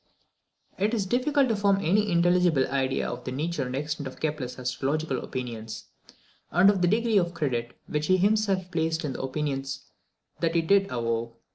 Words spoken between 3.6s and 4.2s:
and extent of